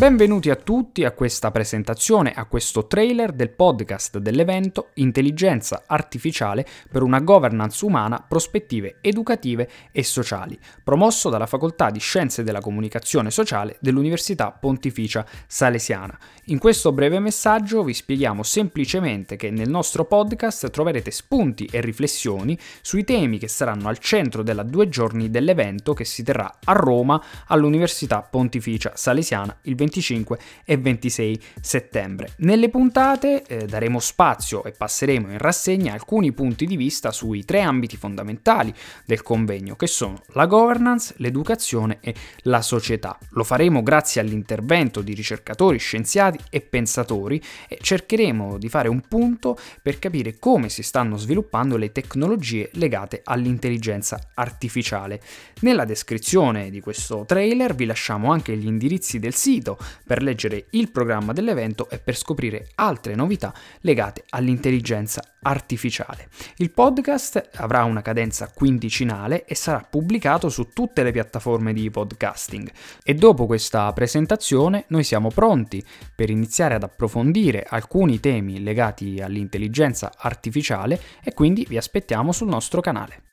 Benvenuti 0.00 0.48
a 0.48 0.56
tutti 0.56 1.04
a 1.04 1.10
questa 1.10 1.50
presentazione, 1.50 2.32
a 2.32 2.46
questo 2.46 2.86
trailer 2.86 3.32
del 3.32 3.50
podcast 3.50 4.16
dell'evento 4.16 4.92
Intelligenza 4.94 5.82
artificiale 5.86 6.64
per 6.90 7.02
una 7.02 7.20
governance 7.20 7.84
umana, 7.84 8.24
prospettive 8.26 8.96
educative 9.02 9.68
e 9.92 10.02
sociali, 10.02 10.58
promosso 10.82 11.28
dalla 11.28 11.44
Facoltà 11.44 11.90
di 11.90 11.98
Scienze 11.98 12.42
della 12.42 12.62
Comunicazione 12.62 13.30
Sociale 13.30 13.76
dell'Università 13.78 14.52
Pontificia 14.52 15.26
Salesiana. 15.46 16.18
In 16.44 16.58
questo 16.58 16.92
breve 16.92 17.18
messaggio 17.18 17.84
vi 17.84 17.92
spieghiamo 17.92 18.42
semplicemente 18.42 19.36
che 19.36 19.50
nel 19.50 19.68
nostro 19.68 20.06
podcast 20.06 20.70
troverete 20.70 21.10
spunti 21.10 21.68
e 21.70 21.82
riflessioni 21.82 22.58
sui 22.80 23.04
temi 23.04 23.36
che 23.36 23.48
saranno 23.48 23.88
al 23.88 23.98
centro 23.98 24.42
della 24.42 24.62
due 24.62 24.88
giorni 24.88 25.28
dell'evento 25.28 25.92
che 25.92 26.06
si 26.06 26.22
terrà 26.22 26.50
a 26.64 26.72
Roma 26.72 27.22
all'Università 27.48 28.22
Pontificia 28.22 28.92
Salesiana 28.94 29.54
il 29.64 29.74
20 29.74 29.88
25 29.90 30.38
e 30.64 30.76
26 30.76 31.40
settembre. 31.60 32.32
Nelle 32.38 32.68
puntate 32.68 33.42
eh, 33.42 33.66
daremo 33.66 33.98
spazio 33.98 34.62
e 34.64 34.70
passeremo 34.70 35.30
in 35.30 35.38
rassegna 35.38 35.92
alcuni 35.92 36.32
punti 36.32 36.64
di 36.64 36.76
vista 36.76 37.10
sui 37.10 37.44
tre 37.44 37.60
ambiti 37.60 37.96
fondamentali 37.96 38.72
del 39.04 39.22
convegno, 39.22 39.74
che 39.74 39.88
sono 39.88 40.22
la 40.28 40.46
governance, 40.46 41.14
l'educazione 41.18 41.98
e 42.00 42.14
la 42.42 42.62
società. 42.62 43.18
Lo 43.30 43.42
faremo 43.42 43.82
grazie 43.82 44.20
all'intervento 44.20 45.02
di 45.02 45.12
ricercatori, 45.12 45.78
scienziati 45.78 46.38
e 46.48 46.60
pensatori 46.60 47.42
e 47.68 47.78
cercheremo 47.80 48.56
di 48.58 48.68
fare 48.68 48.88
un 48.88 49.00
punto 49.00 49.58
per 49.82 49.98
capire 49.98 50.38
come 50.38 50.68
si 50.68 50.82
stanno 50.82 51.16
sviluppando 51.16 51.76
le 51.76 51.90
tecnologie 51.90 52.70
legate 52.74 53.22
all'intelligenza 53.24 54.30
artificiale. 54.34 55.20
Nella 55.60 55.84
descrizione 55.84 56.70
di 56.70 56.80
questo 56.80 57.24
trailer 57.26 57.74
vi 57.74 57.86
lasciamo 57.86 58.30
anche 58.30 58.56
gli 58.56 58.66
indirizzi 58.66 59.18
del 59.18 59.34
sito 59.34 59.78
per 60.06 60.22
leggere 60.22 60.66
il 60.70 60.90
programma 60.90 61.32
dell'evento 61.32 61.88
e 61.90 61.98
per 61.98 62.16
scoprire 62.16 62.68
altre 62.76 63.14
novità 63.14 63.52
legate 63.80 64.24
all'intelligenza 64.30 65.22
artificiale. 65.42 66.28
Il 66.56 66.70
podcast 66.70 67.50
avrà 67.54 67.84
una 67.84 68.02
cadenza 68.02 68.50
quindicinale 68.52 69.44
e 69.44 69.54
sarà 69.54 69.86
pubblicato 69.88 70.48
su 70.48 70.68
tutte 70.68 71.02
le 71.02 71.12
piattaforme 71.12 71.72
di 71.72 71.90
podcasting. 71.90 72.70
E 73.02 73.14
dopo 73.14 73.46
questa 73.46 73.92
presentazione 73.92 74.84
noi 74.88 75.04
siamo 75.04 75.28
pronti 75.28 75.82
per 76.14 76.30
iniziare 76.30 76.74
ad 76.74 76.82
approfondire 76.82 77.64
alcuni 77.68 78.20
temi 78.20 78.62
legati 78.62 79.20
all'intelligenza 79.20 80.12
artificiale 80.16 81.00
e 81.22 81.32
quindi 81.32 81.66
vi 81.68 81.76
aspettiamo 81.76 82.32
sul 82.32 82.48
nostro 82.48 82.80
canale. 82.80 83.29